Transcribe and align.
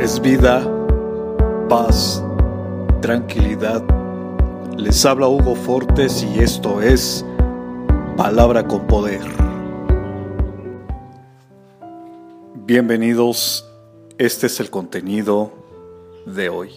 es 0.00 0.20
vida, 0.20 0.66
paz, 1.68 2.22
tranquilidad. 3.00 3.82
Les 4.76 5.04
habla 5.06 5.28
Hugo 5.28 5.54
Fortes 5.54 6.22
y 6.22 6.40
esto 6.40 6.82
es 6.82 7.24
Palabra 8.16 8.66
con 8.66 8.86
Poder. 8.86 9.22
Bienvenidos, 12.66 13.70
este 14.18 14.46
es 14.46 14.58
el 14.60 14.70
contenido 14.70 15.52
de 16.26 16.48
hoy. 16.48 16.70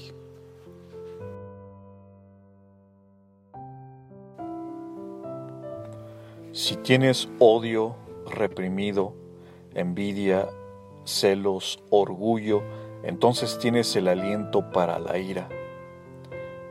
Si 6.51 6.75
tienes 6.77 7.29
odio 7.39 7.95
reprimido, 8.29 9.13
envidia, 9.73 10.49
celos, 11.05 11.79
orgullo, 11.89 12.61
entonces 13.03 13.57
tienes 13.59 13.95
el 13.95 14.07
aliento 14.07 14.71
para 14.71 14.99
la 14.99 15.17
ira. 15.17 15.49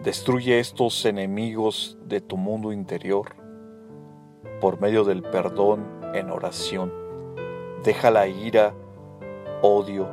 Destruye 0.02 0.58
estos 0.58 1.04
enemigos 1.04 1.98
de 2.04 2.20
tu 2.20 2.36
mundo 2.36 2.72
interior 2.72 3.36
por 4.60 4.80
medio 4.80 5.04
del 5.04 5.22
perdón 5.22 5.86
en 6.14 6.30
oración. 6.30 6.92
Deja 7.82 8.10
la 8.10 8.26
ira, 8.26 8.74
odio 9.62 10.08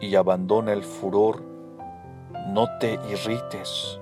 y 0.00 0.14
abandona 0.14 0.72
el 0.72 0.82
furor. 0.82 1.42
No 2.48 2.78
te 2.78 2.98
irrites, 3.10 4.00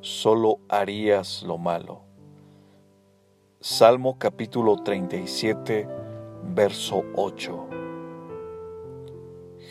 solo 0.00 0.58
harías 0.68 1.42
lo 1.42 1.58
malo. 1.58 2.02
Salmo 3.60 4.18
capítulo 4.18 4.82
37, 4.82 5.88
verso 6.54 7.02
8. 7.16 7.83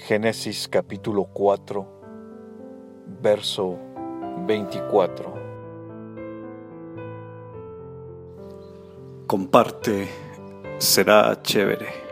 Génesis 0.06 0.68
capítulo 0.68 1.24
4, 1.24 1.88
verso 3.22 3.78
24. 4.46 5.34
Comparte, 9.26 10.10
será 10.78 11.42
chévere. 11.42 12.03